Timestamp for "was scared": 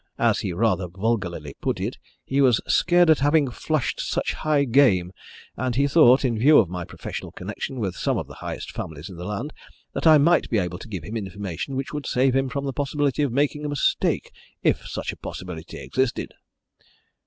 2.41-3.11